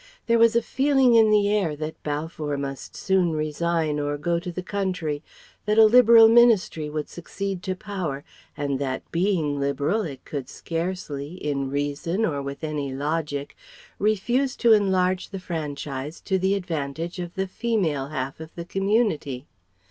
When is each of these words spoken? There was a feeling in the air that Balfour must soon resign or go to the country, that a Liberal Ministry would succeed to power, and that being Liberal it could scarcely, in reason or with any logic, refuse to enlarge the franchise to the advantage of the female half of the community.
There 0.25 0.39
was 0.39 0.55
a 0.55 0.63
feeling 0.63 1.13
in 1.13 1.29
the 1.29 1.47
air 1.53 1.75
that 1.75 2.01
Balfour 2.01 2.57
must 2.57 2.95
soon 2.95 3.33
resign 3.33 3.99
or 3.99 4.17
go 4.17 4.39
to 4.39 4.51
the 4.51 4.63
country, 4.63 5.21
that 5.67 5.77
a 5.77 5.85
Liberal 5.85 6.27
Ministry 6.27 6.89
would 6.89 7.07
succeed 7.07 7.61
to 7.61 7.75
power, 7.75 8.23
and 8.57 8.79
that 8.79 9.03
being 9.11 9.59
Liberal 9.59 10.01
it 10.01 10.25
could 10.25 10.49
scarcely, 10.49 11.35
in 11.35 11.69
reason 11.69 12.25
or 12.25 12.41
with 12.41 12.63
any 12.63 12.91
logic, 12.91 13.55
refuse 13.99 14.55
to 14.55 14.73
enlarge 14.73 15.29
the 15.29 15.37
franchise 15.39 16.19
to 16.21 16.39
the 16.39 16.55
advantage 16.55 17.19
of 17.19 17.35
the 17.35 17.45
female 17.45 18.07
half 18.07 18.39
of 18.39 18.55
the 18.55 18.65
community. 18.65 19.45